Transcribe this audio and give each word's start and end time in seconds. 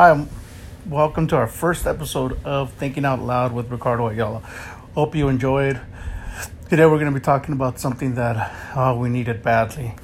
Hi, 0.00 0.12
um, 0.12 0.30
welcome 0.88 1.26
to 1.26 1.36
our 1.36 1.46
first 1.46 1.86
episode 1.86 2.42
of 2.42 2.72
Thinking 2.72 3.04
Out 3.04 3.20
Loud 3.20 3.52
with 3.52 3.70
Ricardo 3.70 4.08
Ayala. 4.08 4.38
Hope 4.94 5.14
you 5.14 5.28
enjoyed. 5.28 5.78
Today 6.70 6.86
we're 6.86 6.98
going 6.98 7.12
to 7.12 7.20
be 7.20 7.22
talking 7.22 7.52
about 7.52 7.78
something 7.78 8.14
that 8.14 8.50
oh, 8.74 8.96
we 8.96 9.10
needed 9.10 9.42
badly. 9.42 9.94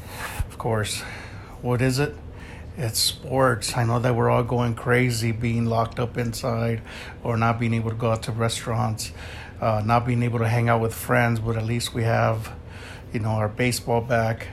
Of 0.50 0.58
course, 0.58 1.00
what 1.62 1.80
is 1.80 1.98
it? 1.98 2.14
It's 2.76 2.98
sports. 2.98 3.74
I 3.74 3.84
know 3.84 3.98
that 3.98 4.14
we're 4.14 4.28
all 4.28 4.42
going 4.42 4.74
crazy 4.74 5.32
being 5.32 5.64
locked 5.64 5.98
up 5.98 6.18
inside 6.18 6.82
or 7.24 7.38
not 7.38 7.58
being 7.58 7.72
able 7.72 7.88
to 7.88 7.96
go 7.96 8.10
out 8.10 8.24
to 8.24 8.32
restaurants, 8.32 9.12
uh, 9.62 9.82
not 9.82 10.06
being 10.06 10.22
able 10.22 10.40
to 10.40 10.48
hang 10.48 10.68
out 10.68 10.82
with 10.82 10.92
friends, 10.92 11.40
but 11.40 11.56
at 11.56 11.64
least 11.64 11.94
we 11.94 12.02
have, 12.02 12.52
you 13.14 13.20
know, 13.20 13.30
our 13.30 13.48
baseball 13.48 14.02
back, 14.02 14.48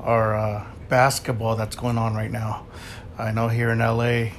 our 0.00 0.34
uh, 0.34 0.66
basketball 0.88 1.54
that's 1.54 1.76
going 1.76 1.98
on 1.98 2.14
right 2.14 2.30
now. 2.30 2.66
I 3.22 3.30
know 3.30 3.46
here 3.46 3.70
in 3.70 3.78
LA, 3.78 4.32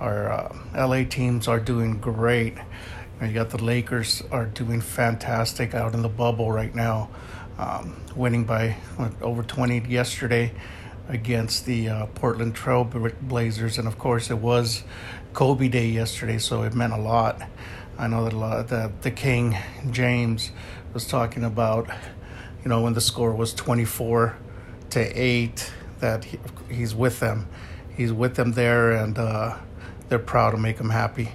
our 0.00 0.32
uh, 0.32 0.56
LA 0.74 1.04
teams 1.04 1.46
are 1.46 1.60
doing 1.60 1.98
great. 2.00 2.54
You 3.20 3.34
got 3.34 3.50
the 3.50 3.62
Lakers 3.62 4.22
are 4.32 4.46
doing 4.46 4.80
fantastic 4.80 5.74
out 5.74 5.92
in 5.92 6.00
the 6.00 6.08
bubble 6.08 6.50
right 6.50 6.74
now, 6.74 7.10
um, 7.58 8.00
winning 8.16 8.44
by 8.44 8.76
over 9.20 9.42
20 9.42 9.80
yesterday 9.90 10.54
against 11.06 11.66
the 11.66 11.90
uh, 11.90 12.06
Portland 12.14 12.54
Trail 12.54 12.84
Blazers, 12.84 13.76
and 13.76 13.86
of 13.86 13.98
course 13.98 14.30
it 14.30 14.38
was 14.38 14.84
Kobe 15.34 15.68
Day 15.68 15.88
yesterday, 15.88 16.38
so 16.38 16.62
it 16.62 16.72
meant 16.72 16.94
a 16.94 16.98
lot. 16.98 17.42
I 17.98 18.06
know 18.06 18.24
that 18.24 18.32
a 18.32 18.38
lot 18.38 18.68
that 18.68 19.02
the 19.02 19.10
King 19.10 19.54
James 19.90 20.50
was 20.94 21.06
talking 21.06 21.44
about, 21.44 21.90
you 22.62 22.70
know, 22.70 22.80
when 22.80 22.94
the 22.94 23.02
score 23.02 23.34
was 23.34 23.52
24 23.52 24.34
to 24.90 25.00
eight, 25.00 25.70
that 26.00 26.24
he, 26.24 26.38
he's 26.70 26.94
with 26.94 27.20
them 27.20 27.48
he's 27.96 28.12
with 28.12 28.34
them 28.36 28.52
there, 28.52 28.92
and 28.92 29.18
uh, 29.18 29.56
they're 30.08 30.18
proud 30.18 30.50
to 30.50 30.56
make 30.56 30.78
him 30.78 30.90
happy, 30.90 31.30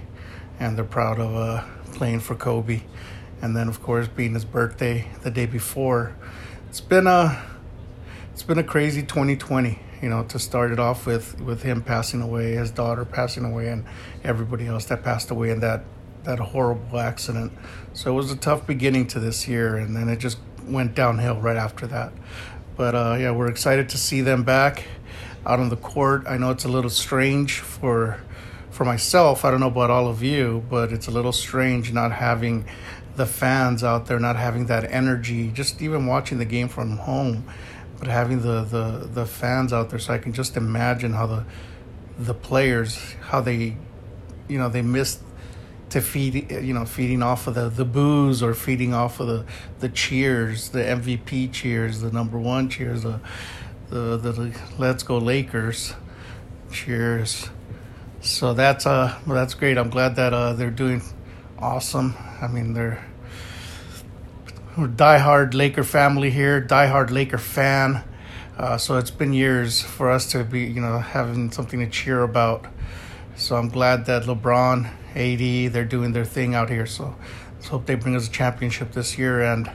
and 0.58 0.76
they're 0.76 0.84
proud 0.84 1.18
of 1.18 1.34
uh, 1.34 1.64
playing 1.92 2.20
for 2.20 2.34
Kobe, 2.34 2.82
and 3.42 3.56
then 3.56 3.68
of 3.68 3.82
course 3.82 4.08
being 4.08 4.34
his 4.34 4.44
birthday 4.44 5.08
the 5.22 5.30
day 5.30 5.46
before. 5.46 6.14
It's 6.68 6.80
been 6.80 7.06
a 7.06 7.42
it's 8.32 8.42
been 8.42 8.58
a 8.58 8.64
crazy 8.64 9.02
2020 9.02 9.78
you 10.00 10.08
know 10.08 10.24
to 10.24 10.38
start 10.38 10.72
it 10.72 10.78
off 10.78 11.06
with 11.06 11.40
with 11.40 11.62
him 11.62 11.82
passing 11.82 12.22
away 12.22 12.52
his 12.52 12.70
daughter 12.70 13.04
passing 13.04 13.44
away 13.44 13.68
and 13.68 13.84
everybody 14.24 14.66
else 14.66 14.86
that 14.86 15.02
passed 15.02 15.30
away 15.30 15.50
in 15.50 15.60
that 15.60 15.84
that 16.22 16.38
horrible 16.38 16.98
accident. 16.98 17.50
So 17.94 18.12
it 18.12 18.14
was 18.14 18.30
a 18.30 18.36
tough 18.36 18.66
beginning 18.66 19.06
to 19.08 19.20
this 19.20 19.48
year 19.48 19.76
and 19.76 19.96
then 19.96 20.08
it 20.08 20.18
just 20.18 20.38
went 20.64 20.94
downhill 20.94 21.40
right 21.40 21.56
after 21.56 21.86
that. 21.88 22.12
But 22.76 22.94
uh, 22.94 23.16
yeah 23.18 23.30
we're 23.32 23.48
excited 23.48 23.88
to 23.90 23.98
see 23.98 24.20
them 24.20 24.42
back 24.42 24.84
out 25.46 25.60
on 25.60 25.68
the 25.68 25.76
court. 25.76 26.24
I 26.26 26.36
know 26.36 26.50
it's 26.50 26.64
a 26.64 26.68
little 26.68 26.90
strange 26.90 27.60
for 27.60 28.20
for 28.70 28.84
myself. 28.84 29.44
I 29.44 29.50
don't 29.50 29.60
know 29.60 29.66
about 29.66 29.90
all 29.90 30.08
of 30.08 30.22
you, 30.22 30.64
but 30.70 30.92
it's 30.92 31.06
a 31.06 31.10
little 31.10 31.32
strange 31.32 31.92
not 31.92 32.12
having 32.12 32.64
the 33.16 33.26
fans 33.26 33.82
out 33.82 34.06
there, 34.06 34.18
not 34.18 34.36
having 34.36 34.66
that 34.66 34.90
energy. 34.90 35.50
Just 35.50 35.82
even 35.82 36.06
watching 36.06 36.38
the 36.38 36.44
game 36.44 36.68
from 36.68 36.96
home, 36.96 37.44
but 37.98 38.08
having 38.08 38.42
the 38.42 38.62
the 38.62 39.08
the 39.12 39.26
fans 39.26 39.72
out 39.72 39.90
there, 39.90 39.98
so 39.98 40.14
I 40.14 40.18
can 40.18 40.32
just 40.32 40.56
imagine 40.56 41.12
how 41.12 41.26
the 41.26 41.44
the 42.18 42.34
players 42.34 43.14
how 43.22 43.40
they 43.40 43.76
you 44.48 44.58
know 44.58 44.68
they 44.68 44.82
missed 44.82 45.20
to 45.88 46.00
feed 46.00 46.50
you 46.50 46.74
know 46.74 46.84
feeding 46.84 47.22
off 47.22 47.46
of 47.46 47.54
the 47.54 47.68
the 47.68 47.84
boos 47.84 48.42
or 48.42 48.54
feeding 48.54 48.92
off 48.92 49.20
of 49.20 49.26
the 49.26 49.44
the 49.80 49.88
cheers 49.88 50.68
the 50.68 50.80
MVP 50.80 51.52
cheers 51.52 52.00
the 52.00 52.10
number 52.10 52.38
one 52.38 52.68
cheers 52.68 53.02
the 53.02 53.20
the, 53.90 54.16
the 54.16 54.60
Let's 54.78 55.02
Go 55.02 55.18
Lakers. 55.18 55.94
Cheers. 56.72 57.50
So 58.20 58.54
that's 58.54 58.86
uh 58.86 59.18
well, 59.26 59.34
that's 59.34 59.54
great. 59.54 59.76
I'm 59.76 59.90
glad 59.90 60.16
that 60.16 60.32
uh 60.32 60.52
they're 60.52 60.70
doing 60.70 61.02
awesome. 61.58 62.14
I 62.40 62.46
mean 62.46 62.72
they're 62.74 63.04
we're 64.76 64.88
diehard 64.88 65.52
Laker 65.52 65.82
family 65.82 66.30
here, 66.30 66.60
diehard 66.60 67.10
Laker 67.10 67.38
fan. 67.38 68.04
Uh, 68.56 68.76
so 68.76 68.98
it's 68.98 69.10
been 69.10 69.32
years 69.32 69.80
for 69.80 70.10
us 70.10 70.30
to 70.30 70.44
be, 70.44 70.60
you 70.60 70.80
know, 70.80 70.98
having 70.98 71.50
something 71.50 71.80
to 71.80 71.88
cheer 71.88 72.22
about. 72.22 72.66
So 73.34 73.56
I'm 73.56 73.68
glad 73.68 74.06
that 74.06 74.24
LeBron, 74.24 74.86
AD, 75.14 75.72
they're 75.72 75.84
doing 75.84 76.12
their 76.12 76.24
thing 76.24 76.54
out 76.54 76.68
here. 76.70 76.86
So 76.86 77.16
let's 77.54 77.68
hope 77.68 77.86
they 77.86 77.94
bring 77.94 78.14
us 78.14 78.28
a 78.28 78.30
championship 78.30 78.92
this 78.92 79.18
year 79.18 79.42
and 79.42 79.70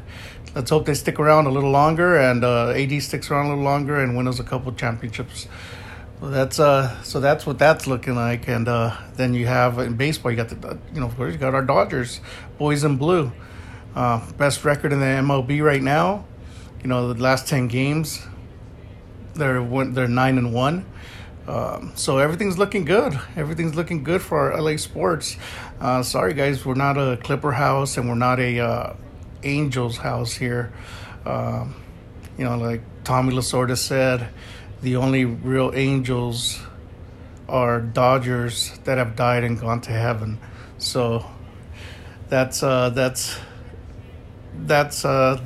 let's 0.55 0.69
hope 0.69 0.85
they 0.85 0.93
stick 0.93 1.19
around 1.19 1.45
a 1.45 1.51
little 1.51 1.69
longer 1.69 2.15
and 2.15 2.43
uh, 2.43 2.69
AD 2.69 3.03
sticks 3.03 3.29
around 3.29 3.47
a 3.47 3.49
little 3.49 3.63
longer 3.63 3.99
and 3.99 4.15
wins 4.15 4.39
a 4.39 4.43
couple 4.43 4.71
championships. 4.71 5.47
Well, 6.21 6.31
that's 6.31 6.59
uh, 6.59 7.03
so 7.03 7.19
that's 7.19 7.45
what 7.45 7.59
that's 7.59 7.87
looking 7.87 8.15
like, 8.15 8.47
and 8.47 8.69
uh, 8.69 8.97
then 9.15 9.33
you 9.33 9.47
have 9.47 9.79
in 9.79 9.97
baseball, 9.97 10.31
you 10.31 10.37
got 10.37 10.47
the 10.47 10.79
you 10.93 11.01
know 11.01 11.07
of 11.07 11.17
course 11.17 11.33
you 11.33 11.37
got 11.37 11.53
our 11.53 11.61
Dodgers, 11.61 12.21
boys 12.57 12.85
in 12.85 12.95
blue, 12.95 13.33
uh, 13.95 14.31
best 14.31 14.63
record 14.63 14.93
in 14.93 15.01
the 15.01 15.05
MLB 15.05 15.61
right 15.61 15.83
now. 15.83 16.25
You 16.81 16.87
know 16.87 17.11
the 17.11 17.21
last 17.21 17.49
ten 17.49 17.67
games, 17.67 18.25
they're 19.33 19.61
they're 19.61 20.07
nine 20.07 20.37
and 20.37 20.53
one. 20.53 20.85
Um, 21.47 21.91
so 21.95 22.17
everything's 22.17 22.57
looking 22.57 22.85
good. 22.85 23.19
Everything's 23.35 23.75
looking 23.75 24.03
good 24.03 24.21
for 24.21 24.53
our 24.53 24.61
LA 24.61 24.77
sports. 24.77 25.35
Uh, 25.79 26.01
sorry, 26.01 26.33
guys, 26.33 26.65
we're 26.65 26.75
not 26.75 26.97
a 26.97 27.17
Clipper 27.17 27.51
house 27.51 27.97
and 27.97 28.09
we're 28.09 28.15
not 28.15 28.39
a 28.39 28.59
uh, 28.59 28.95
Angels 29.45 29.97
house 29.97 30.33
here. 30.33 30.73
Um, 31.25 31.75
you 32.37 32.43
know, 32.43 32.57
like 32.57 32.81
Tommy 33.03 33.33
Lasorda 33.33 33.77
said, 33.77 34.27
the 34.81 34.97
only 34.97 35.25
real 35.25 35.71
angels 35.73 36.59
are 37.47 37.79
Dodgers 37.79 38.77
that 38.83 38.97
have 38.97 39.15
died 39.15 39.43
and 39.43 39.59
gone 39.59 39.81
to 39.81 39.91
heaven. 39.91 40.39
So 40.77 41.25
that's 42.27 42.63
uh, 42.63 42.89
that's 42.89 43.37
that's 44.57 45.05
uh, 45.05 45.41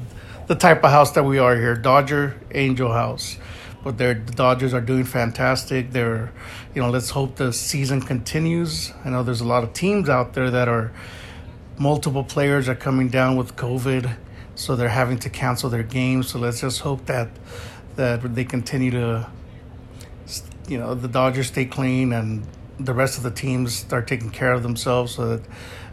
the 0.48 0.56
type 0.56 0.84
of 0.84 0.92
house 0.92 1.12
that 1.12 1.24
we 1.24 1.38
are 1.38 1.56
here, 1.56 1.76
Dodger 1.76 2.40
Angel 2.52 2.92
House. 2.92 3.38
But 3.84 3.98
the 3.98 4.16
Dodgers 4.16 4.74
are 4.74 4.82
doing 4.82 5.06
fantastic. 5.06 5.92
They're, 5.92 6.34
you 6.76 6.82
know, 6.82 6.90
let's 6.90 7.12
hope 7.12 7.38
the 7.38 7.54
season 7.54 8.02
continues. 8.02 8.92
I 9.06 9.10
know 9.10 9.24
there's 9.24 9.42
a 9.42 9.48
lot 9.48 9.64
of 9.64 9.74
teams 9.74 10.10
out 10.10 10.34
there 10.34 10.52
that 10.52 10.68
are 10.68 10.92
multiple 11.80 12.24
players 12.24 12.68
are 12.68 12.76
coming 12.76 13.08
down 13.08 13.38
with 13.38 13.56
COVID, 13.56 14.16
so 14.54 14.76
they're 14.76 14.90
having 14.90 15.18
to 15.20 15.30
cancel 15.30 15.70
their 15.70 15.84
games. 15.84 16.30
So 16.30 16.40
let's 16.40 16.62
just 16.62 16.82
hope 16.82 17.06
that 17.06 17.30
that 17.96 18.36
they 18.36 18.46
continue 18.46 18.92
to, 18.92 19.30
you 20.68 20.78
know, 20.78 20.94
the 20.94 21.08
Dodgers 21.08 21.48
stay 21.48 21.66
clean 21.66 22.14
and 22.14 22.46
the 22.80 22.94
rest 22.94 23.18
of 23.18 23.24
the 23.24 23.32
teams 23.32 23.76
start 23.76 24.08
taking 24.08 24.30
care 24.30 24.54
of 24.54 24.62
themselves, 24.64 25.16
so 25.16 25.38
that 25.38 25.44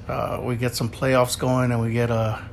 uh, 0.09 0.41
we 0.43 0.57
get 0.57 0.75
some 0.75 0.91
playoffs 0.91 1.39
going 1.39 1.73
and 1.73 1.81
we 1.81 1.93
get 1.93 2.11
a. 2.11 2.49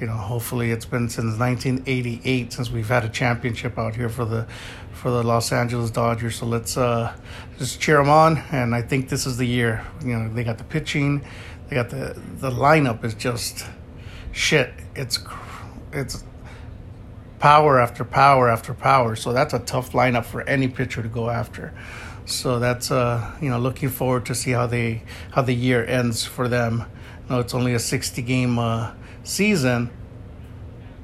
You 0.00 0.06
know, 0.06 0.14
hopefully 0.14 0.70
it's 0.70 0.86
been 0.86 1.10
since 1.10 1.38
1988 1.38 2.54
since 2.54 2.70
we've 2.70 2.88
had 2.88 3.04
a 3.04 3.10
championship 3.10 3.78
out 3.78 3.94
here 3.94 4.08
for 4.08 4.24
the 4.24 4.46
for 4.94 5.10
the 5.10 5.22
Los 5.22 5.52
Angeles 5.52 5.90
Dodgers. 5.90 6.36
So 6.36 6.46
let's 6.46 6.78
uh, 6.78 7.14
just 7.58 7.82
cheer 7.82 7.98
them 7.98 8.08
on, 8.08 8.38
and 8.50 8.74
I 8.74 8.80
think 8.80 9.10
this 9.10 9.26
is 9.26 9.36
the 9.36 9.46
year. 9.46 9.84
You 10.02 10.16
know, 10.16 10.32
they 10.32 10.42
got 10.42 10.56
the 10.56 10.64
pitching, 10.64 11.22
they 11.70 11.76
got 11.76 11.88
the 11.90 12.20
the 12.38 12.50
lineup 12.50 13.04
is 13.04 13.14
just 13.14 13.64
shit. 14.32 14.74
It's 14.96 15.20
it's 15.92 16.24
power 17.38 17.80
after 17.80 18.04
power 18.04 18.48
after 18.48 18.74
power. 18.74 19.14
So 19.14 19.32
that's 19.32 19.54
a 19.54 19.60
tough 19.60 19.92
lineup 19.92 20.24
for 20.24 20.42
any 20.42 20.66
pitcher 20.66 21.00
to 21.00 21.08
go 21.08 21.30
after. 21.30 21.72
So 22.26 22.58
that's 22.58 22.90
uh 22.90 23.36
you 23.40 23.48
know 23.50 23.58
looking 23.60 23.88
forward 23.88 24.26
to 24.26 24.34
see 24.34 24.50
how 24.50 24.66
they 24.66 25.04
how 25.30 25.42
the 25.42 25.54
year 25.54 25.86
ends 25.86 26.24
for 26.24 26.48
them. 26.48 26.86
You 27.28 27.36
know, 27.36 27.40
it's 27.40 27.54
only 27.54 27.74
a 27.74 27.78
60 27.78 28.20
game 28.22 28.58
uh, 28.58 28.92
season, 29.22 29.90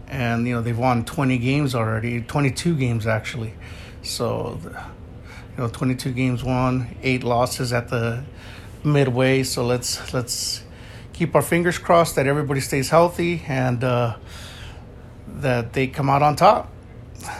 and 0.08 0.48
you 0.48 0.54
know 0.56 0.62
they've 0.62 0.76
won 0.76 1.04
20 1.04 1.38
games 1.38 1.76
already, 1.76 2.20
22 2.22 2.74
games 2.74 3.06
actually. 3.06 3.54
So 4.02 4.58
you 4.64 5.62
know 5.62 5.68
22 5.68 6.10
games 6.10 6.42
won, 6.42 6.96
eight 7.04 7.22
losses 7.22 7.72
at 7.72 7.88
the 7.88 8.24
midway. 8.86 9.42
So 9.42 9.66
let's 9.66 10.14
let's 10.14 10.62
keep 11.12 11.34
our 11.34 11.42
fingers 11.42 11.78
crossed 11.78 12.16
that 12.16 12.26
everybody 12.26 12.60
stays 12.60 12.90
healthy 12.90 13.42
and 13.46 13.82
uh, 13.82 14.16
that 15.26 15.72
they 15.72 15.86
come 15.88 16.08
out 16.08 16.22
on 16.22 16.36
top. 16.36 16.72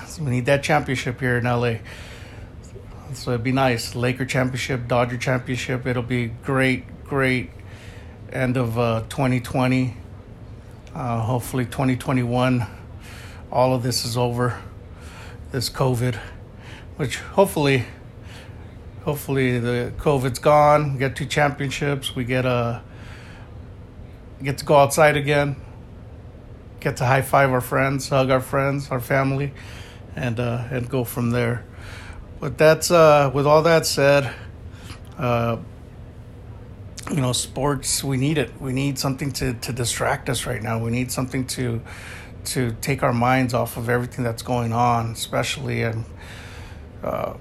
So 0.07 0.25
we 0.25 0.31
need 0.31 0.47
that 0.47 0.63
championship 0.63 1.21
here 1.21 1.39
in 1.39 1.45
LA. 1.45 1.77
So 3.13 3.31
it'd 3.31 3.45
be 3.45 3.53
nice. 3.53 3.95
Laker 3.95 4.27
championship, 4.27 4.89
Dodger 4.89 5.17
championship. 5.17 5.87
It'll 5.87 6.03
be 6.03 6.27
great, 6.27 7.05
great 7.05 7.51
end 8.33 8.57
of 8.57 8.79
uh, 8.79 9.05
2020. 9.09 9.97
Uh, 10.95 11.21
hopefully 11.21 11.65
2021. 11.65 12.67
All 13.53 13.75
of 13.75 13.83
this 13.83 14.05
is 14.05 14.17
over. 14.17 14.61
This 15.53 15.71
COVID, 15.71 16.17
which 16.97 17.19
hopefully 17.19 17.85
hopefully 19.07 19.59
the 19.59 19.93
COVID's 19.99 20.41
gone. 20.41 20.93
We 20.93 20.99
get 20.99 21.17
two 21.17 21.27
championships. 21.27 22.15
We 22.15 22.25
get 22.25 22.45
a 22.45 22.83
get 24.43 24.59
to 24.59 24.67
go 24.67 24.77
outside 24.77 25.17
again. 25.17 25.57
Get 26.81 26.99
to 26.99 27.07
high 27.07 27.23
five 27.23 27.51
our 27.51 27.63
friends, 27.63 28.09
hug 28.11 28.31
our 28.31 28.43
friends, 28.43 28.91
our 28.91 29.01
family, 29.01 29.55
and 30.15 30.39
uh, 30.39 30.69
and 30.71 30.91
go 30.91 31.05
from 31.05 31.31
there. 31.31 31.65
But 32.41 32.59
that's 32.59 32.91
uh, 32.91 33.31
with 33.33 33.47
all 33.47 33.63
that 33.63 33.87
said, 33.87 34.35
Uh, 35.19 35.57
you 37.11 37.21
know, 37.21 37.33
sports, 37.33 38.05
we 38.05 38.17
need 38.17 38.37
it. 38.37 38.51
We 38.61 38.73
need 38.73 38.99
something 38.99 39.33
to, 39.33 39.55
to 39.55 39.73
distract 39.73 40.29
us 40.29 40.45
right 40.47 40.63
now. 40.63 40.79
We 40.79 40.91
need 40.91 41.11
something 41.11 41.47
to 41.57 41.81
to 42.47 42.77
take 42.81 43.03
our 43.03 43.13
minds 43.13 43.55
off 43.55 43.77
of 43.77 43.89
everything 43.89 44.25
that's 44.25 44.43
going 44.43 44.73
on, 44.73 45.13
especially 45.13 45.83
and 45.83 46.05
uh, 47.03 47.35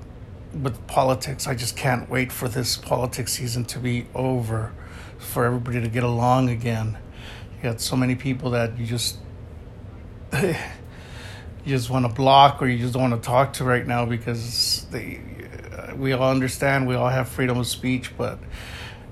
with 0.62 0.86
politics. 0.88 1.48
I 1.48 1.56
just 1.56 1.75
can't 1.75 2.10
wait 2.10 2.31
for 2.31 2.48
this 2.48 2.78
politics 2.78 3.34
season 3.34 3.66
to 3.66 3.80
be 3.80 4.07
over, 4.16 4.74
for 5.18 5.46
everybody 5.46 5.81
to 5.81 5.90
get 5.90 6.04
along 6.04 6.50
again. 6.50 6.98
You 7.57 7.63
got 7.63 7.81
so 7.81 7.96
many 7.96 8.16
people 8.16 8.52
that 8.52 8.78
you 8.78 8.86
just 8.86 9.18
you 10.42 10.56
just 11.66 11.90
want 11.90 12.06
to 12.06 12.13
block 12.13 12.62
or 12.62 12.68
you 12.68 12.78
just 12.78 12.94
don't 12.94 13.10
want 13.10 13.22
to 13.22 13.28
talk 13.28 13.54
to 13.54 13.63
right 13.63 13.86
now 13.86 14.06
because 14.06 14.86
they 14.92 15.22
uh, 15.72 15.96
we 15.96 16.13
all 16.13 16.30
understand 16.30 16.88
we 16.88 16.96
all 16.96 17.10
have 17.10 17.28
freedom 17.28 17.57
of 17.57 17.68
speech, 17.68 18.16
but 18.18 18.40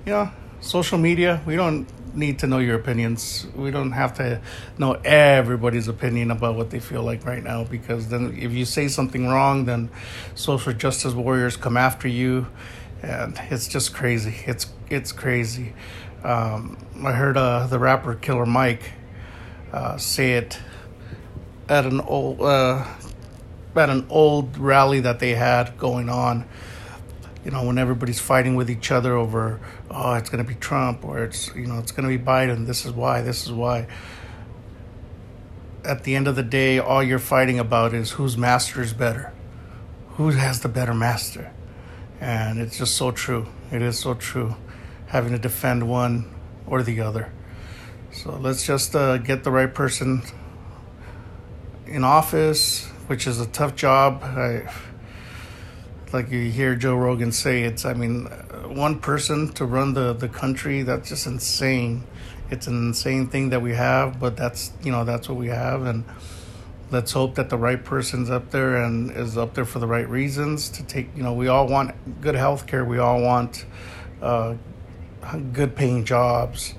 you 0.05 0.11
know 0.11 0.31
social 0.63 0.97
media, 0.97 1.41
we 1.45 1.55
don't 1.55 1.87
need 2.13 2.39
to 2.39 2.47
know 2.47 2.59
your 2.59 2.75
opinions. 2.75 3.47
We 3.55 3.71
don't 3.71 3.91
have 3.91 4.13
to 4.15 4.41
know 4.77 4.93
everybody's 4.93 5.87
opinion 5.87 6.31
about 6.31 6.55
what 6.55 6.69
they 6.69 6.79
feel 6.79 7.03
like 7.03 7.25
right 7.25 7.43
now 7.43 7.63
because 7.63 8.09
then 8.09 8.37
if 8.39 8.51
you 8.51 8.65
say 8.65 8.87
something 8.87 9.27
wrong, 9.27 9.65
then 9.65 9.89
social 10.35 10.73
justice 10.73 11.13
warriors 11.13 11.57
come 11.57 11.77
after 11.77 12.07
you, 12.07 12.47
and 13.01 13.39
it's 13.49 13.67
just 13.67 13.93
crazy. 13.93 14.35
It's 14.45 14.67
it's 14.89 15.11
crazy. 15.11 15.73
Um, 16.23 16.77
I 17.03 17.11
heard 17.11 17.35
uh, 17.35 17.67
the 17.67 17.79
rapper 17.79 18.15
Killer 18.15 18.45
Mike 18.45 18.93
uh, 19.71 19.97
say 19.97 20.33
it 20.33 20.59
at 21.67 21.85
an 21.85 21.99
old 22.01 22.41
uh, 22.41 22.85
at 23.75 23.89
an 23.89 24.05
old 24.09 24.57
rally 24.57 24.99
that 25.01 25.19
they 25.19 25.31
had 25.31 25.77
going 25.77 26.09
on 26.09 26.45
you 27.45 27.51
know, 27.51 27.65
when 27.65 27.77
everybody's 27.77 28.19
fighting 28.19 28.55
with 28.55 28.69
each 28.69 28.91
other 28.91 29.15
over, 29.15 29.59
oh, 29.91 30.13
it's 30.13 30.29
going 30.29 30.43
to 30.43 30.47
be 30.47 30.55
Trump 30.55 31.03
or 31.03 31.23
it's, 31.23 31.53
you 31.55 31.65
know, 31.65 31.79
it's 31.79 31.91
going 31.91 32.09
to 32.09 32.17
be 32.17 32.23
Biden. 32.23 32.65
This 32.65 32.85
is 32.85 32.93
why, 32.93 33.21
this 33.21 33.45
is 33.45 33.51
why. 33.51 33.87
At 35.83 36.05
the 36.05 36.15
end 36.15 36.27
of 36.27 36.35
the 36.35 36.43
day, 36.43 36.79
all 36.79 37.03
you're 37.03 37.19
fighting 37.19 37.59
about 37.59 37.93
is 37.93 38.11
whose 38.11 38.37
master 38.37 38.81
is 38.81 38.93
better, 38.93 39.33
who 40.11 40.29
has 40.29 40.61
the 40.61 40.69
better 40.69 40.93
master. 40.93 41.51
And 42.21 42.59
it's 42.59 42.77
just 42.77 42.95
so 42.95 43.11
true. 43.11 43.47
It 43.71 43.81
is 43.81 43.99
so 43.99 44.13
true 44.13 44.55
having 45.07 45.33
to 45.33 45.37
defend 45.37 45.89
one 45.89 46.33
or 46.65 46.81
the 46.81 47.01
other. 47.01 47.31
So 48.11 48.31
let's 48.37 48.65
just 48.65 48.95
uh, 48.95 49.17
get 49.17 49.43
the 49.43 49.51
right 49.51 49.73
person 49.73 50.21
in 51.85 52.03
office, 52.03 52.85
which 53.07 53.27
is 53.27 53.41
a 53.41 53.45
tough 53.47 53.75
job. 53.75 54.23
I, 54.23 54.71
like 56.13 56.29
you 56.31 56.51
hear 56.51 56.75
Joe 56.75 56.95
Rogan 56.95 57.31
say, 57.31 57.63
it's, 57.63 57.85
I 57.85 57.93
mean, 57.93 58.25
one 58.67 58.99
person 58.99 59.49
to 59.53 59.65
run 59.65 59.93
the, 59.93 60.13
the 60.13 60.29
country, 60.29 60.83
that's 60.83 61.09
just 61.09 61.25
insane. 61.25 62.03
It's 62.51 62.67
an 62.67 62.75
insane 62.89 63.27
thing 63.27 63.49
that 63.49 63.61
we 63.61 63.73
have, 63.73 64.19
but 64.19 64.37
that's, 64.37 64.71
you 64.83 64.91
know, 64.91 65.03
that's 65.03 65.27
what 65.27 65.37
we 65.37 65.47
have. 65.47 65.83
And 65.85 66.05
let's 66.91 67.11
hope 67.11 67.35
that 67.35 67.49
the 67.49 67.57
right 67.57 67.83
person's 67.83 68.29
up 68.29 68.51
there 68.51 68.75
and 68.75 69.09
is 69.11 69.37
up 69.37 69.55
there 69.55 69.65
for 69.65 69.79
the 69.79 69.87
right 69.87 70.07
reasons 70.07 70.69
to 70.69 70.83
take, 70.83 71.09
you 71.15 71.23
know, 71.23 71.33
we 71.33 71.47
all 71.47 71.67
want 71.67 71.95
good 72.21 72.35
health 72.35 72.67
care. 72.67 72.85
We 72.85 72.99
all 72.99 73.21
want 73.21 73.65
uh, 74.21 74.55
good 75.51 75.75
paying 75.75 76.05
jobs. 76.05 76.75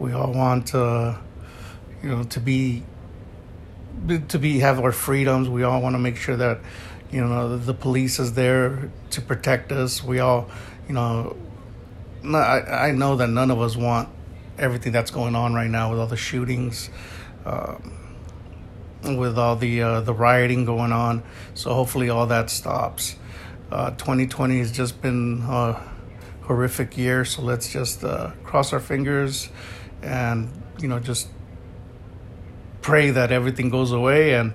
We 0.00 0.12
all 0.12 0.32
want, 0.32 0.74
uh, 0.74 1.16
you 2.02 2.08
know, 2.08 2.24
to 2.24 2.40
be, 2.40 2.82
to 4.28 4.38
be, 4.38 4.58
have 4.58 4.80
our 4.80 4.90
freedoms. 4.90 5.48
We 5.48 5.62
all 5.62 5.80
want 5.80 5.94
to 5.94 6.00
make 6.00 6.16
sure 6.16 6.36
that, 6.36 6.58
you 7.14 7.20
know 7.20 7.56
the 7.56 7.74
police 7.74 8.18
is 8.18 8.32
there 8.32 8.90
to 9.10 9.20
protect 9.20 9.70
us. 9.70 10.02
We 10.02 10.18
all 10.18 10.50
you 10.88 10.94
know 10.94 11.36
I, 12.24 12.88
I 12.88 12.90
know 12.90 13.14
that 13.14 13.28
none 13.28 13.52
of 13.52 13.60
us 13.60 13.76
want 13.76 14.08
everything 14.58 14.90
that's 14.90 15.12
going 15.12 15.36
on 15.36 15.54
right 15.54 15.70
now 15.70 15.90
with 15.90 16.00
all 16.00 16.08
the 16.08 16.16
shootings 16.16 16.90
uh, 17.46 17.76
with 19.04 19.38
all 19.38 19.54
the 19.54 19.80
uh, 19.80 20.00
the 20.00 20.12
rioting 20.12 20.64
going 20.64 20.90
on. 20.90 21.22
So 21.54 21.72
hopefully 21.72 22.10
all 22.10 22.26
that 22.26 22.50
stops. 22.50 23.14
Uh, 23.70 23.90
2020 23.92 24.58
has 24.58 24.72
just 24.72 25.00
been 25.00 25.44
a 25.48 25.80
horrific 26.42 26.98
year. 26.98 27.24
So 27.24 27.42
let's 27.42 27.72
just 27.72 28.02
uh, 28.02 28.32
cross 28.42 28.72
our 28.72 28.80
fingers 28.80 29.50
and 30.02 30.50
you 30.80 30.88
know 30.88 30.98
just 30.98 31.28
pray 32.82 33.10
that 33.10 33.30
everything 33.30 33.70
goes 33.70 33.92
away 33.92 34.34
and 34.34 34.52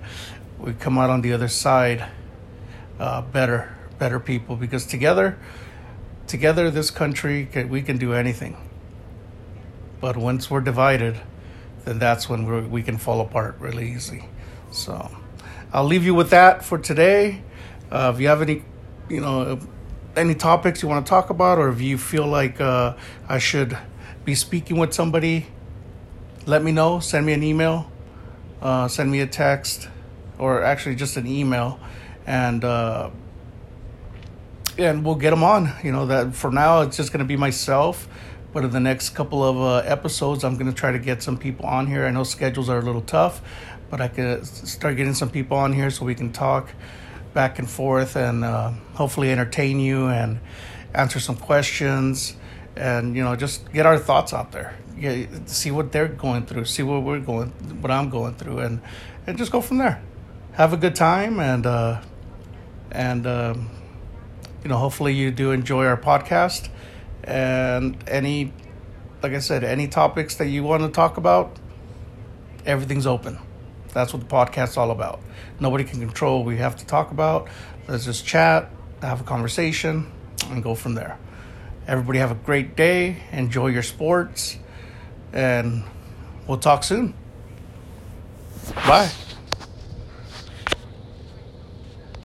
we 0.58 0.74
come 0.74 0.98
out 0.98 1.08
on 1.08 1.22
the 1.22 1.32
other 1.32 1.48
side 1.48 2.06
uh, 3.00 3.22
better 3.22 3.76
better 3.98 4.20
people. 4.20 4.54
Because 4.54 4.86
together 4.86 5.36
together 6.26 6.70
this 6.70 6.90
country 6.90 7.48
can, 7.50 7.68
we 7.68 7.82
can 7.82 7.98
do 7.98 8.12
anything. 8.12 8.56
But 10.00 10.16
once 10.16 10.48
we're 10.50 10.60
divided 10.60 11.20
then 11.84 11.98
that's 11.98 12.28
when 12.28 12.70
we 12.70 12.82
can 12.82 12.98
fall 12.98 13.20
apart 13.20 13.56
really 13.58 13.90
easy. 13.90 14.26
So 14.70 15.10
i'll 15.72 15.84
leave 15.84 16.04
you 16.04 16.14
with 16.14 16.30
that 16.30 16.64
for 16.64 16.78
today. 16.78 17.42
Uh, 17.90 18.12
if 18.14 18.20
you 18.20 18.28
have 18.28 18.42
any 18.42 18.62
you 19.08 19.20
know 19.20 19.58
any 20.16 20.34
topics 20.34 20.82
you 20.82 20.88
want 20.88 21.04
to 21.04 21.10
talk 21.10 21.30
about 21.30 21.58
or 21.58 21.68
if 21.70 21.80
you 21.80 21.96
feel 21.96 22.26
like 22.26 22.60
uh, 22.60 22.94
i 23.28 23.38
should 23.38 23.78
be 24.24 24.34
speaking 24.34 24.76
with 24.76 24.92
somebody 24.92 25.46
let 26.46 26.62
me 26.64 26.72
know. 26.72 27.00
Send 27.00 27.26
me 27.26 27.32
an 27.32 27.42
email 27.42 27.90
uh, 28.62 28.88
send 28.88 29.10
me 29.10 29.20
a 29.20 29.26
text 29.26 29.88
or 30.38 30.62
actually 30.62 30.94
just 30.94 31.16
an 31.16 31.26
email 31.26 31.80
and 32.26 32.64
uh, 32.64 33.10
and 34.78 35.04
we'll 35.04 35.14
get 35.14 35.30
them 35.30 35.42
on. 35.42 35.72
You 35.82 35.92
know 35.92 36.06
that 36.06 36.34
for 36.34 36.50
now 36.50 36.82
it's 36.82 36.96
just 36.96 37.12
going 37.12 37.20
to 37.20 37.28
be 37.28 37.36
myself, 37.36 38.08
but 38.52 38.64
in 38.64 38.70
the 38.70 38.80
next 38.80 39.10
couple 39.10 39.44
of 39.44 39.56
uh, 39.56 39.88
episodes, 39.88 40.44
I'm 40.44 40.54
going 40.54 40.66
to 40.72 40.76
try 40.76 40.92
to 40.92 40.98
get 40.98 41.22
some 41.22 41.36
people 41.36 41.66
on 41.66 41.86
here. 41.86 42.06
I 42.06 42.10
know 42.10 42.24
schedules 42.24 42.68
are 42.68 42.78
a 42.78 42.82
little 42.82 43.02
tough, 43.02 43.42
but 43.90 44.00
I 44.00 44.08
could 44.08 44.46
start 44.46 44.96
getting 44.96 45.14
some 45.14 45.30
people 45.30 45.56
on 45.56 45.72
here 45.72 45.90
so 45.90 46.04
we 46.04 46.14
can 46.14 46.32
talk 46.32 46.72
back 47.34 47.58
and 47.58 47.70
forth 47.70 48.16
and 48.16 48.44
uh, 48.44 48.70
hopefully 48.94 49.30
entertain 49.30 49.78
you 49.78 50.08
and 50.08 50.40
answer 50.94 51.20
some 51.20 51.36
questions 51.36 52.36
and 52.76 53.16
you 53.16 53.22
know 53.22 53.36
just 53.36 53.72
get 53.72 53.86
our 53.86 53.98
thoughts 53.98 54.32
out 54.32 54.52
there 54.52 54.76
yeah, 54.96 55.26
see 55.46 55.70
what 55.70 55.92
they're 55.92 56.08
going 56.08 56.44
through 56.44 56.64
see 56.64 56.82
what 56.82 57.02
we're 57.02 57.20
going 57.20 57.50
what 57.80 57.90
i'm 57.90 58.10
going 58.10 58.34
through 58.34 58.58
and 58.58 58.80
and 59.26 59.38
just 59.38 59.52
go 59.52 59.60
from 59.60 59.78
there 59.78 60.02
have 60.52 60.72
a 60.72 60.76
good 60.76 60.94
time 60.94 61.38
and 61.38 61.66
uh, 61.66 62.00
and 62.92 63.26
um, 63.26 63.70
you 64.62 64.68
know 64.68 64.76
hopefully 64.76 65.14
you 65.14 65.30
do 65.30 65.52
enjoy 65.52 65.86
our 65.86 65.96
podcast. 65.96 66.68
And 67.24 67.96
any 68.08 68.52
like 69.22 69.32
i 69.32 69.38
said 69.38 69.62
any 69.62 69.86
topics 69.86 70.36
that 70.36 70.46
you 70.46 70.62
want 70.62 70.82
to 70.82 70.88
talk 70.88 71.18
about 71.18 71.58
everything's 72.66 73.06
open. 73.06 73.38
That's 73.92 74.12
what 74.12 74.20
the 74.20 74.28
podcast's 74.28 74.76
all 74.76 74.90
about. 74.90 75.20
Nobody 75.58 75.84
can 75.84 76.00
control 76.00 76.44
we 76.44 76.58
have 76.58 76.76
to 76.76 76.86
talk 76.86 77.10
about. 77.10 77.48
Let's 77.88 78.04
just 78.04 78.24
chat 78.24 78.70
have 79.02 79.20
a 79.20 79.24
conversation 79.24 80.10
and 80.48 80.62
go 80.62 80.74
from 80.74 80.94
there. 80.94 81.18
Everybody 81.86 82.18
have 82.18 82.30
a 82.30 82.36
great 82.36 82.76
day. 82.76 83.16
Enjoy 83.32 83.68
your 83.68 83.82
sports. 83.82 84.58
And 85.32 85.84
we'll 86.46 86.58
talk 86.58 86.84
soon. 86.84 87.14
Bye 88.74 89.10